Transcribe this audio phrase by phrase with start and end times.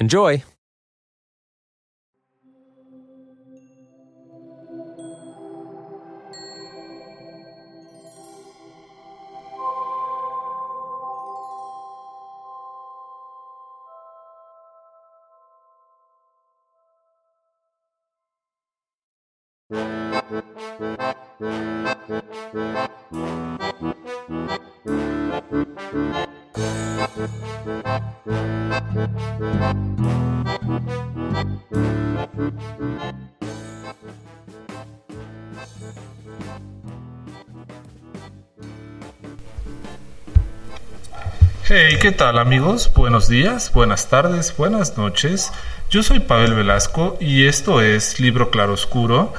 [0.00, 0.44] Enjoy!
[41.70, 42.90] Hey, ¿qué tal amigos?
[42.94, 45.52] Buenos días, buenas tardes, buenas noches.
[45.90, 49.34] Yo soy Pavel Velasco y esto es Libro Claroscuro.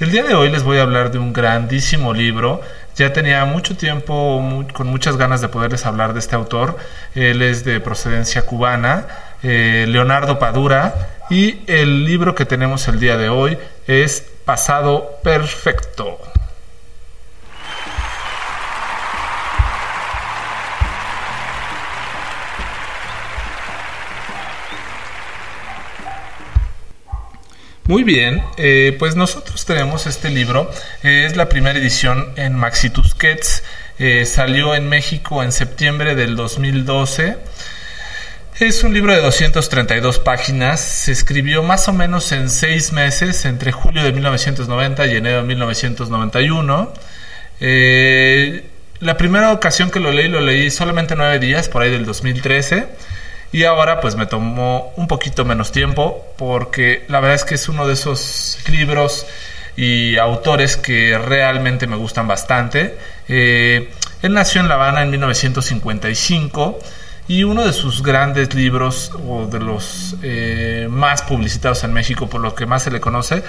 [0.00, 2.62] El día de hoy les voy a hablar de un grandísimo libro.
[2.96, 6.78] Ya tenía mucho tiempo con muchas ganas de poderles hablar de este autor.
[7.14, 9.06] Él es de procedencia cubana,
[9.42, 16.18] eh, Leonardo Padura, y el libro que tenemos el día de hoy es Pasado Perfecto.
[27.86, 30.70] Muy bien, eh, pues nosotros tenemos este libro,
[31.02, 33.62] es la primera edición en Maxi Tusquets,
[33.98, 37.36] eh, salió en México en septiembre del 2012.
[38.58, 43.70] Es un libro de 232 páginas, se escribió más o menos en seis meses, entre
[43.70, 46.94] julio de 1990 y enero de 1991.
[47.60, 48.64] Eh,
[49.00, 52.88] la primera ocasión que lo leí, lo leí solamente nueve días, por ahí del 2013.
[53.54, 57.68] Y ahora pues me tomó un poquito menos tiempo porque la verdad es que es
[57.68, 59.28] uno de esos libros
[59.76, 62.98] y autores que realmente me gustan bastante.
[63.28, 66.80] Eh, él nació en La Habana en 1955
[67.28, 72.40] y uno de sus grandes libros o de los eh, más publicitados en México por
[72.40, 73.42] lo que más se le conoce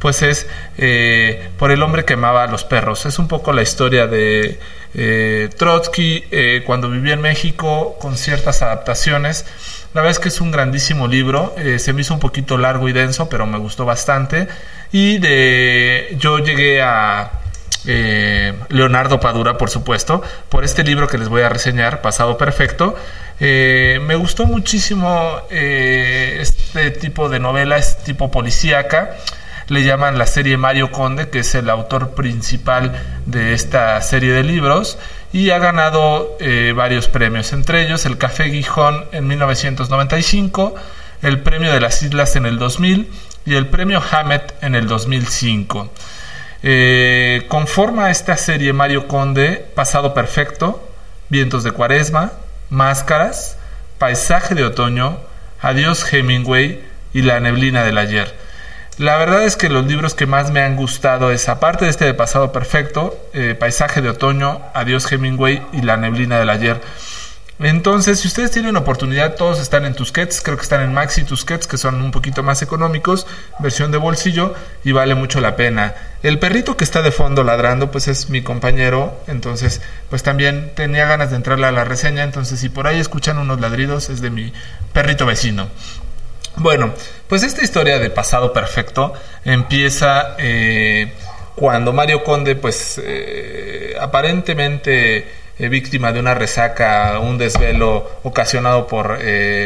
[0.00, 0.46] pues es
[0.76, 4.60] eh, por el hombre que amaba a los perros es un poco la historia de
[4.94, 9.46] eh, Trotsky eh, cuando vivía en México con ciertas adaptaciones.
[9.94, 12.88] La verdad es que es un grandísimo libro, eh, se me hizo un poquito largo
[12.88, 14.48] y denso, pero me gustó bastante.
[14.90, 17.38] Y de yo llegué a
[17.84, 22.94] Leonardo Padura, por supuesto, por este libro que les voy a reseñar, Pasado Perfecto.
[23.40, 29.16] me gustó muchísimo este tipo de novela, es tipo policíaca
[29.68, 34.42] le llaman la serie Mario Conde, que es el autor principal de esta serie de
[34.42, 34.98] libros,
[35.32, 40.74] y ha ganado eh, varios premios, entre ellos el Café Gijón en 1995,
[41.22, 43.10] el Premio de las Islas en el 2000
[43.46, 45.90] y el Premio Hammett en el 2005.
[46.64, 50.88] Eh, conforma esta serie Mario Conde Pasado Perfecto,
[51.28, 52.32] Vientos de Cuaresma,
[52.70, 53.56] Máscaras,
[53.98, 55.18] Paisaje de Otoño,
[55.60, 56.84] Adiós Hemingway
[57.14, 58.41] y La Neblina del Ayer.
[59.02, 62.04] La verdad es que los libros que más me han gustado es, aparte de este
[62.04, 66.80] de Pasado Perfecto, eh, Paisaje de Otoño, Adiós Hemingway y La Neblina del Ayer.
[67.58, 71.66] Entonces, si ustedes tienen oportunidad, todos están en Tusquets, creo que están en Maxi Tusquets,
[71.66, 73.26] que son un poquito más económicos,
[73.58, 74.54] versión de bolsillo,
[74.84, 75.94] y vale mucho la pena.
[76.22, 81.06] El perrito que está de fondo ladrando, pues es mi compañero, entonces, pues también tenía
[81.06, 84.30] ganas de entrarle a la reseña, entonces si por ahí escuchan unos ladridos, es de
[84.30, 84.52] mi
[84.92, 85.68] perrito vecino.
[86.56, 86.92] Bueno,
[87.28, 89.14] pues esta historia de pasado perfecto
[89.44, 91.12] empieza eh,
[91.56, 95.28] cuando Mario Conde, pues eh, aparentemente
[95.58, 99.18] eh, víctima de una resaca, un desvelo ocasionado por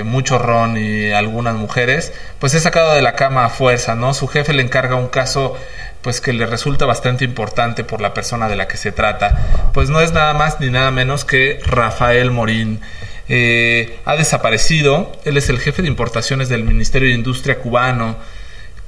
[0.04, 4.14] mucho ron y algunas mujeres, pues es sacado de la cama a fuerza, ¿no?
[4.14, 5.56] Su jefe le encarga un caso
[6.02, 9.72] pues que le resulta bastante importante por la persona de la que se trata.
[9.74, 12.80] Pues no es nada más ni nada menos que Rafael Morín.
[13.28, 15.12] Eh, ha desaparecido.
[15.24, 18.16] Él es el jefe de importaciones del Ministerio de Industria cubano.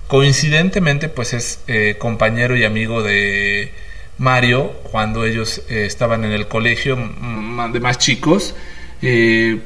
[0.06, 3.73] Coincidentemente, pues es eh, compañero y amigo de
[4.17, 8.55] Mario cuando ellos eh, estaban en el colegio de más chicos.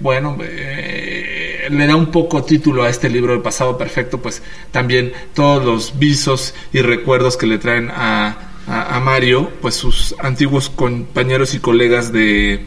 [0.00, 5.64] Bueno, le da un poco título a este libro, El pasado perfecto, pues también todos
[5.64, 12.12] los visos y recuerdos que le traen a Mario, pues sus antiguos compañeros y colegas
[12.12, 12.66] de,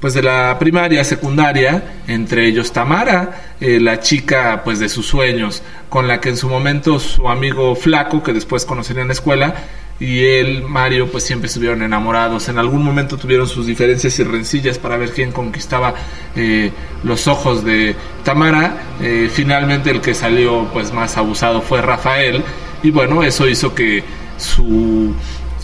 [0.00, 5.62] pues de la primaria, secundaria, entre ellos Tamara, eh, la chica pues de sus sueños,
[5.88, 9.54] con la que en su momento su amigo Flaco, que después conocería en la escuela,
[10.00, 12.48] y él, Mario, pues siempre estuvieron enamorados.
[12.48, 15.94] En algún momento tuvieron sus diferencias y rencillas para ver quién conquistaba
[16.36, 16.70] eh,
[17.02, 18.76] los ojos de Tamara.
[19.02, 22.44] Eh, finalmente el que salió pues más abusado fue Rafael,
[22.84, 24.04] y bueno, eso hizo que
[24.36, 25.12] su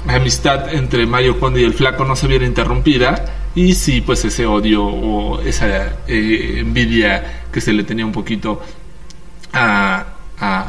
[0.08, 4.46] amistad entre Mario Conde y el Flaco no se viera interrumpida y sí, pues ese
[4.46, 8.60] odio o esa eh, envidia que se le tenía un poquito
[9.52, 10.06] a,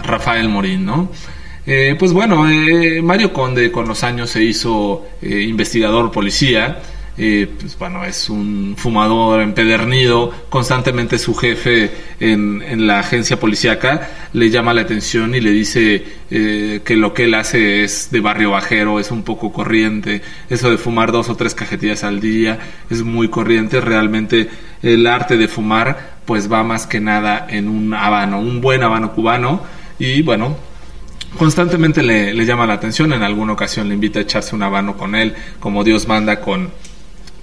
[0.04, 1.10] Rafael Morín, ¿no?
[1.66, 6.80] Eh, pues bueno, eh, Mario Conde con los años se hizo investigador policía
[7.18, 14.10] eh, pues bueno, es un fumador empedernido, constantemente su jefe en, en la agencia policíaca
[14.34, 18.20] le llama la atención y le dice eh, que lo que él hace es de
[18.20, 22.60] barrio bajero, es un poco corriente, eso de fumar dos o tres cajetillas al día
[22.90, 24.50] es muy corriente, realmente
[24.82, 29.14] el arte de fumar pues va más que nada en un habano, un buen habano
[29.14, 29.62] cubano.
[30.00, 30.58] Y bueno,
[31.38, 33.14] constantemente le, le, llama la atención.
[33.14, 36.72] En alguna ocasión le invita a echarse un habano con él, como Dios manda con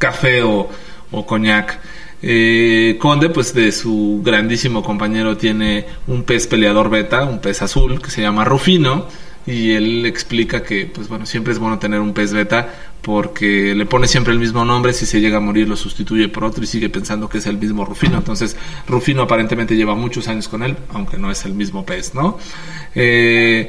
[0.03, 0.69] café o,
[1.13, 1.79] o coñac.
[2.25, 8.03] Eh, Conde, pues de su grandísimo compañero, tiene un pez peleador beta, un pez azul
[8.03, 9.07] que se llama Rufino.
[9.45, 12.69] Y él explica que, pues bueno, siempre es bueno tener un pez beta
[13.03, 14.93] porque le pone siempre el mismo nombre.
[14.93, 17.59] Si se llega a morir, lo sustituye por otro y sigue pensando que es el
[17.59, 18.19] mismo Rufino.
[18.19, 18.57] Entonces,
[18.87, 22.39] Rufino aparentemente lleva muchos años con él, aunque no es el mismo pez, ¿no?
[22.95, 23.69] Eh,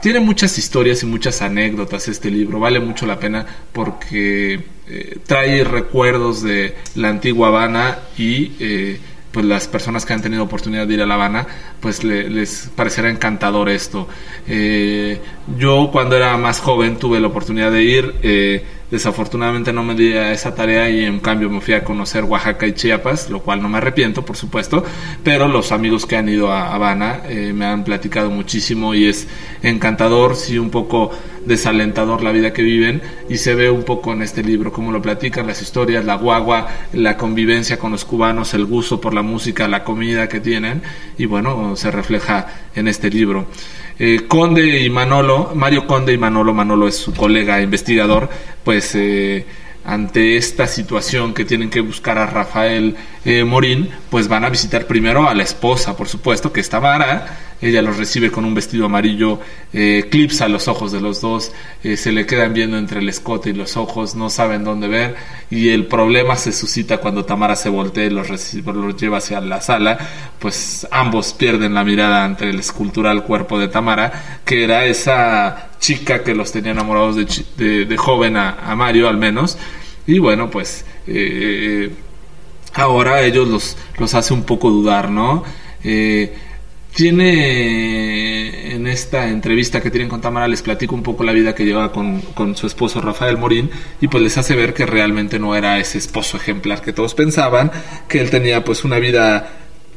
[0.00, 5.64] tiene muchas historias y muchas anécdotas este libro, vale mucho la pena porque eh, trae
[5.64, 8.98] recuerdos de la antigua Habana y eh,
[9.32, 11.46] pues las personas que han tenido oportunidad de ir a La Habana
[11.80, 14.08] pues les parecerá encantador esto.
[14.46, 15.20] Eh,
[15.58, 18.14] yo cuando era más joven tuve la oportunidad de ir
[18.90, 22.66] Desafortunadamente no me di a esa tarea y en cambio me fui a conocer Oaxaca
[22.66, 24.82] y Chiapas, lo cual no me arrepiento, por supuesto,
[25.22, 29.28] pero los amigos que han ido a Habana eh, me han platicado muchísimo y es
[29.62, 31.10] encantador, sí un poco
[31.44, 35.02] desalentador la vida que viven y se ve un poco en este libro cómo lo
[35.02, 39.68] platican, las historias, la guagua, la convivencia con los cubanos, el gusto por la música,
[39.68, 40.82] la comida que tienen
[41.18, 43.46] y bueno, se refleja en este libro.
[43.98, 48.28] Eh, Conde y Manolo, Mario Conde y Manolo, Manolo es su colega investigador,
[48.62, 49.44] pues eh,
[49.84, 54.86] ante esta situación que tienen que buscar a Rafael eh, Morín, pues van a visitar
[54.86, 58.86] primero a la esposa, por supuesto, que está Mara, ella los recibe con un vestido
[58.86, 59.40] amarillo,
[59.72, 61.52] eh, eclipsa los ojos de los dos,
[61.82, 65.16] eh, se le quedan viendo entre el escote y los ojos, no saben dónde ver
[65.50, 69.60] y el problema se suscita cuando Tamara se voltea y los, los lleva hacia la
[69.60, 69.98] sala,
[70.38, 76.22] pues ambos pierden la mirada ante el escultural cuerpo de Tamara, que era esa chica
[76.22, 79.58] que los tenía enamorados de, de, joven a, Mario al menos,
[80.06, 81.90] y bueno, pues eh,
[82.74, 85.44] ahora ellos los, los hace un poco dudar, ¿no?
[85.84, 86.34] Eh,
[86.98, 91.64] tiene en esta entrevista que tienen con Tamara, les platico un poco la vida que
[91.64, 93.70] lleva con, con, su esposo Rafael Morín
[94.00, 97.70] y pues les hace ver que realmente no era ese esposo ejemplar que todos pensaban,
[98.08, 99.48] que él tenía pues una vida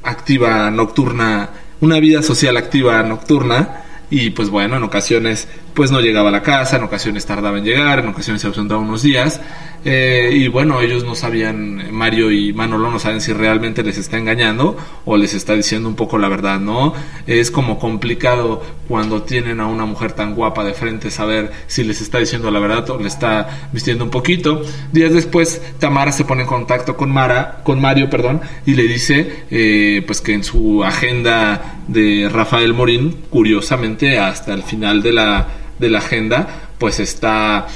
[0.03, 1.49] activa nocturna,
[1.79, 6.41] una vida social activa nocturna y pues bueno, en ocasiones pues no llegaba a la
[6.41, 9.41] casa, en ocasiones tardaba en llegar, en ocasiones se ausentaba unos días
[9.83, 14.17] eh, y bueno, ellos no sabían, Mario y Manolo no saben si realmente les está
[14.17, 16.93] engañando o les está diciendo un poco la verdad, ¿no?
[17.25, 21.99] Es como complicado cuando tienen a una mujer tan guapa de frente saber si les
[21.99, 24.61] está diciendo la verdad o le está vistiendo un poquito.
[24.91, 29.45] Días después, Tamara se pone en contacto con Mara, con Mario, perdón, y le dice
[29.49, 35.47] eh, pues que en su agenda de Rafael Morín, curiosamente hasta el final de la,
[35.81, 36.47] de la agenda,
[36.77, 37.67] pues está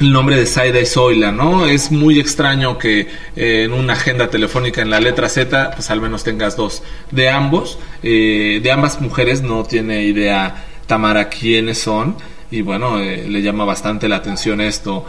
[0.00, 1.66] el nombre de Saida y Zoila, ¿no?
[1.66, 3.00] Es muy extraño que
[3.36, 6.82] eh, en una agenda telefónica en la letra Z, pues al menos tengas dos.
[7.10, 12.16] De ambos, eh, de ambas mujeres no tiene idea Tamara quiénes son
[12.50, 15.04] y bueno, eh, le llama bastante la atención esto.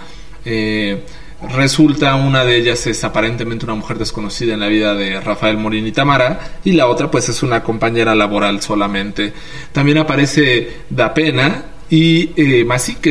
[1.50, 5.88] Resulta una de ellas es aparentemente una mujer desconocida en la vida de Rafael Morín
[5.88, 9.34] y Tamara y la otra pues es una compañera laboral solamente.
[9.72, 12.66] También aparece Da Pena, Y eh,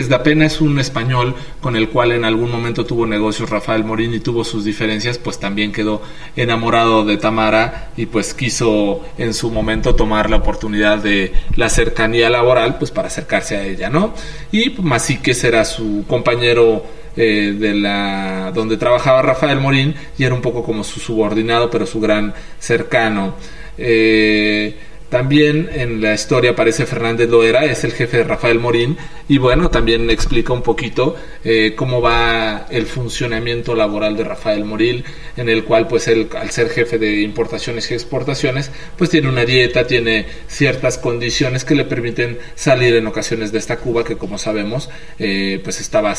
[0.09, 4.15] da Pena es un español con el cual en algún momento tuvo negocios Rafael Morín
[4.15, 6.01] y tuvo sus diferencias, pues también quedó
[6.35, 12.31] enamorado de Tamara y pues quiso en su momento tomar la oportunidad de la cercanía
[12.31, 14.15] laboral pues para acercarse a ella, ¿no?
[14.51, 16.83] Y Masiques era su compañero
[17.19, 21.85] eh, de la donde trabajaba Rafael Morín y era un poco como su subordinado pero
[21.85, 23.35] su gran cercano.
[23.77, 24.75] Eh,
[25.11, 28.97] también en la historia aparece Fernández Loera, es el jefe de Rafael Morín,
[29.29, 35.05] y bueno, también explica un poquito eh, cómo va el funcionamiento laboral de Rafael Morín,
[35.37, 39.45] en el cual pues él, al ser jefe de importaciones y exportaciones, pues tiene una
[39.45, 44.39] dieta, tiene ciertas condiciones que le permiten salir en ocasiones de esta Cuba, que como
[44.39, 44.89] sabemos,
[45.19, 46.15] eh, pues estaba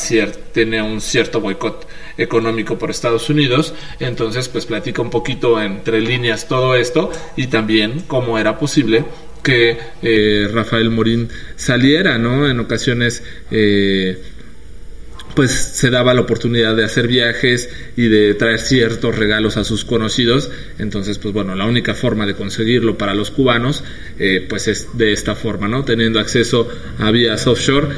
[0.52, 1.86] tiene un cierto boicot
[2.18, 8.02] económico por Estados Unidos, entonces pues platica un poquito entre líneas todo esto y también
[8.06, 8.81] cómo era posible
[9.42, 12.48] que eh, Rafael Morín saliera, ¿no?
[12.48, 14.18] En ocasiones eh,
[15.34, 19.82] pues se daba la oportunidad de hacer viajes y de traer ciertos regalos a sus
[19.86, 20.50] conocidos.
[20.78, 23.82] Entonces, pues bueno, la única forma de conseguirlo para los cubanos,
[24.18, 25.86] eh, pues es de esta forma, ¿no?
[25.86, 27.88] Teniendo acceso a vías offshore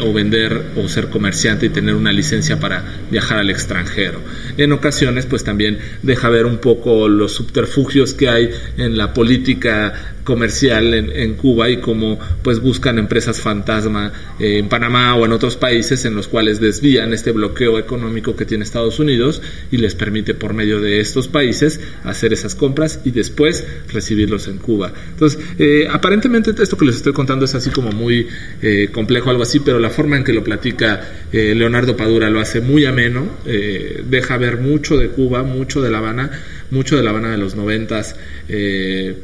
[0.00, 4.20] o vender o ser comerciante y tener una licencia para viajar al extranjero.
[4.56, 10.15] En ocasiones, pues también deja ver un poco los subterfugios que hay en la política
[10.26, 15.56] comercial en, Cuba y cómo pues buscan empresas fantasma eh, en Panamá o en otros
[15.56, 19.40] países en los cuales desvían este bloqueo económico que tiene Estados Unidos
[19.70, 24.58] y les permite por medio de estos países hacer esas compras y después recibirlos en
[24.58, 24.92] Cuba.
[25.10, 28.26] Entonces, eh, aparentemente esto que les estoy contando es así como muy
[28.60, 31.00] eh, complejo, algo así, pero la forma en que lo platica
[31.32, 36.30] Leonardo Padura lo hace muy ameno, deja ver mucho de Cuba, mucho de La Habana,
[36.70, 38.16] mucho de La Habana de los noventas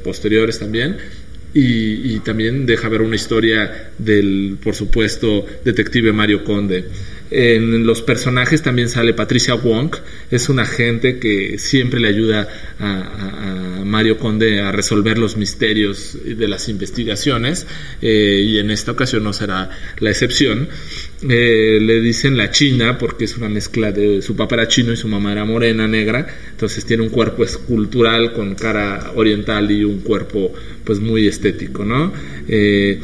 [0.02, 0.96] posteriores también
[1.54, 6.86] y, también deja ver una historia del, por supuesto, detective Mario Conde.
[7.34, 9.96] En los personajes también sale Patricia Wong,
[10.30, 12.48] es una agente que siempre le ayuda
[12.78, 17.66] a, Mario Conde a resolver los misterios de las investigaciones
[18.00, 20.68] eh, y en esta ocasión no será la excepción.
[21.28, 24.96] Eh, le dicen la china porque es una mezcla de su papá era chino y
[24.96, 30.00] su mamá era morena, negra, entonces tiene un cuerpo escultural con cara oriental y un
[30.00, 30.52] cuerpo
[30.84, 32.12] pues muy estético, ¿no?
[32.48, 33.00] Eh,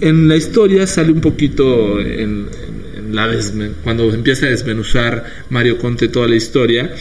[0.00, 2.48] en la historia sale un poquito en,
[3.12, 3.30] la
[3.84, 6.94] cuando empieza a desmenuzar Mario Conte toda la historia,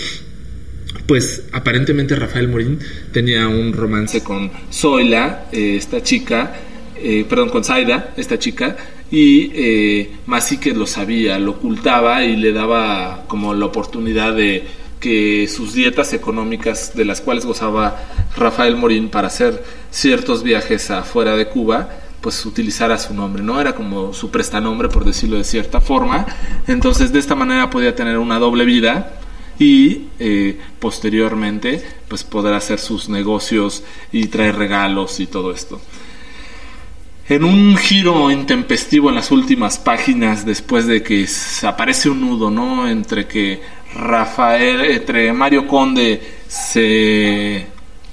[1.08, 2.80] pues aparentemente Rafael Morín
[3.12, 6.53] tenía un romance con Zoila, eh, esta chica,
[6.96, 8.77] eh, perdón, con Zaida, esta chica,
[9.10, 10.10] y eh,
[10.62, 14.63] que lo sabía, lo ocultaba y le daba como la oportunidad de
[15.00, 21.36] que sus dietas económicas de las cuales gozaba Rafael Morín para hacer ciertos viajes afuera
[21.36, 21.89] de Cuba,
[22.22, 23.60] pues utilizara su nombre, ¿no?
[23.60, 26.25] Era como su prestanombre, por decirlo de cierta forma.
[26.68, 29.20] Entonces, de esta manera podía tener una doble vida
[29.58, 35.82] y eh, posteriormente, pues poder hacer sus negocios y traer regalos y todo esto.
[37.28, 41.28] En un giro intempestivo en las últimas páginas, después de que
[41.63, 42.88] aparece un nudo, ¿no?
[42.88, 43.62] Entre que
[43.94, 47.68] Rafael, entre Mario Conde se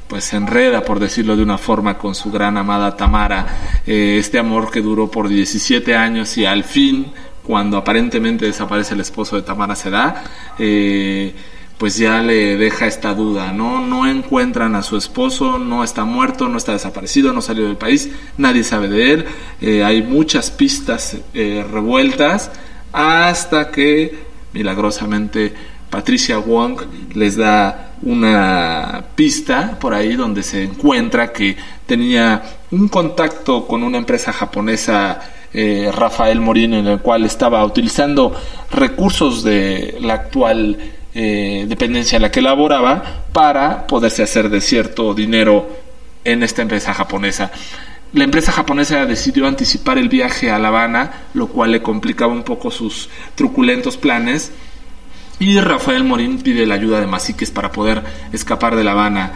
[0.08, 3.46] pues se enreda, por decirlo de una forma, con su gran amada Tamara,
[3.86, 7.12] eh, este amor que duró por 17 años y al fin,
[7.44, 10.24] cuando aparentemente desaparece el esposo de Tamara, se da,
[10.58, 11.34] eh,
[11.76, 13.86] pues ya le deja esta duda, ¿no?
[13.86, 18.10] No encuentran a su esposo, no está muerto, no está desaparecido, no salió del país,
[18.38, 19.24] nadie sabe de él,
[19.60, 22.50] eh, hay muchas pistas revueltas,
[22.92, 24.18] hasta que
[24.54, 25.54] milagrosamente
[25.90, 26.80] Patricia Wong
[27.14, 33.98] les da una pista por ahí donde se encuentra que tenía un contacto con una
[33.98, 35.20] empresa japonesa
[35.52, 38.34] eh, Rafael Morín en el cual estaba utilizando
[38.70, 40.78] recursos de la actual
[41.14, 45.68] eh, dependencia en la que laboraba para poderse hacer de cierto dinero
[46.24, 47.50] en esta empresa japonesa.
[48.12, 52.42] La empresa japonesa decidió anticipar el viaje a La Habana, lo cual le complicaba un
[52.42, 54.52] poco sus truculentos planes
[55.40, 58.02] y Rafael Morín pide la ayuda de Masiques para poder
[58.32, 59.32] escapar de La Habana.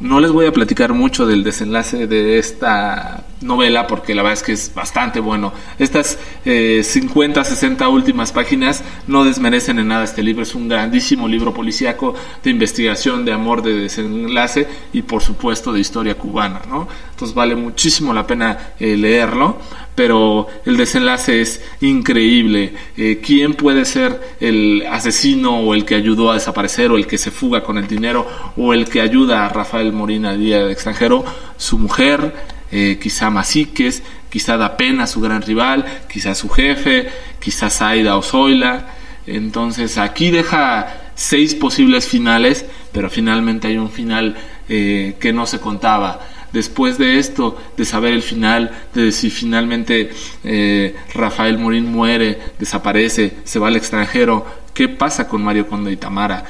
[0.00, 4.42] No les voy a platicar mucho del desenlace de esta novela porque la verdad es
[4.42, 5.52] que es bastante bueno.
[5.78, 10.42] Estas 50, eh, 60 últimas páginas no desmerecen en nada este libro.
[10.42, 15.80] Es un grandísimo libro policíaco de investigación, de amor, de desenlace y por supuesto de
[15.80, 16.62] historia cubana.
[16.68, 16.88] ¿no?
[17.10, 19.58] Entonces vale muchísimo la pena eh, leerlo
[19.96, 22.74] pero el desenlace es increíble.
[22.96, 27.18] Eh, ¿Quién puede ser el asesino o el que ayudó a desaparecer o el que
[27.18, 30.70] se fuga con el dinero o el que ayuda a Rafael Morín al día del
[30.70, 31.24] extranjero?
[31.56, 32.34] Su mujer,
[32.72, 37.08] eh, quizá Masiques, quizá da pena su gran rival, quizá su jefe,
[37.38, 38.86] quizá Saida o Zoila.
[39.26, 44.36] Entonces aquí deja seis posibles finales, pero finalmente hay un final
[44.68, 46.20] eh, que no se contaba.
[46.52, 50.10] Después de esto, de saber el final, de si finalmente
[50.42, 55.96] eh, Rafael Morín muere, desaparece, se va al extranjero, ¿qué pasa con Mario Conde y
[55.96, 56.44] Tamara?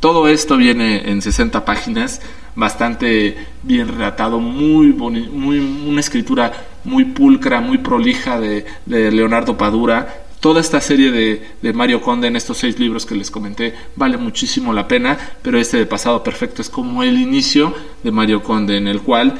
[0.00, 2.22] Todo esto viene en 60 páginas,
[2.54, 6.52] bastante bien relatado, muy, muy una escritura
[6.84, 10.08] muy pulcra, muy prolija de, de Leonardo Padura,
[10.40, 14.72] Toda esta serie de, Mario Conde en estos seis libros que les comenté vale muchísimo
[14.72, 18.88] la pena, pero este de Pasado Perfecto es como el inicio de Mario Conde, en
[18.88, 19.34] el cual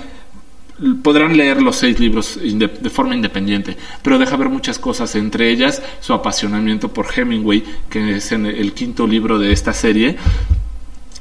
[1.02, 5.82] podrán leer los seis libros de forma independiente, pero deja ver muchas cosas, entre ellas
[6.00, 10.18] su apasionamiento por Hemingway, que es en el quinto libro de esta serie,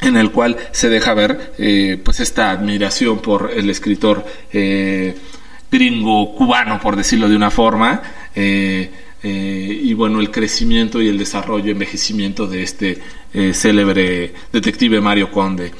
[0.02, 5.16] en el cual se deja ver eh, pues esta admiración por el escritor eh,
[5.72, 8.02] gringo cubano, por decirlo de una forma.
[8.36, 8.92] Eh,
[9.22, 13.02] y bueno, el crecimiento y el desarrollo, envejecimiento de este
[13.52, 15.74] célebre detective Mario Conde.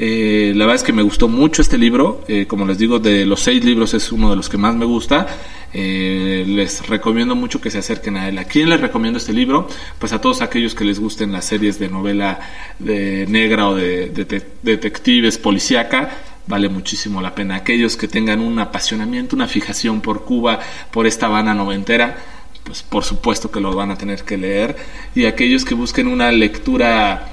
[0.00, 3.40] Eh, la verdad es que me gustó mucho este libro, como les digo, de los
[3.40, 5.26] seis libros es uno de los que más me gusta.
[5.72, 8.38] les recomiendo mucho que se acerquen a él.
[8.38, 9.68] ¿A quién les recomiendo este libro?
[9.98, 12.38] Pues a todos aquellos que les gusten las series de novela
[12.78, 16.10] de negra o de, de detectives policíaca
[16.48, 17.56] vale muchísimo la pena.
[17.56, 20.58] Aquellos que tengan un apasionamiento, una fijación por Cuba,
[20.90, 22.16] por esta Habana noventera,
[22.64, 24.76] pues por supuesto que lo van a tener que leer.
[25.14, 27.28] Y aquellos que busquen una lectura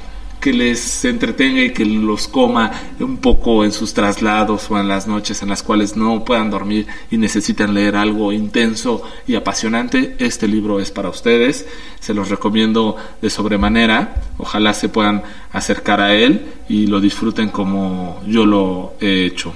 [0.46, 5.08] que les entretenga y que los coma un poco en sus traslados o en las
[5.08, 10.48] noches en las cuales no puedan dormir y necesitan leer algo intenso y apasionante, este
[10.48, 11.66] libro es para ustedes.
[12.00, 14.22] Se los recomiendo de sobremanera.
[14.38, 19.52] Ojalá se puedan acercar a él y lo disfruten como yo lo he hecho.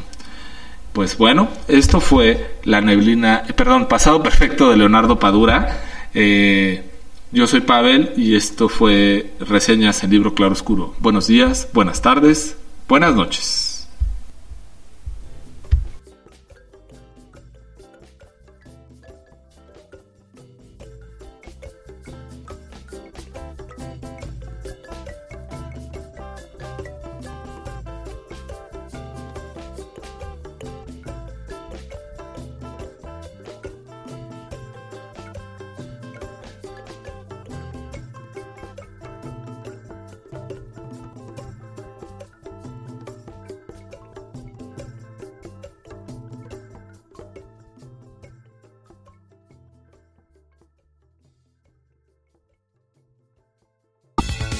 [0.92, 5.84] Pues bueno, esto fue La neblina, eh, perdón, Pasado Perfecto de Leonardo Padura.
[6.16, 6.89] Eh,
[7.32, 10.96] yo soy Pavel y esto fue Reseñas en Libro Claroscuro.
[11.00, 12.58] Buenos días, buenas tardes,
[12.88, 13.69] buenas noches.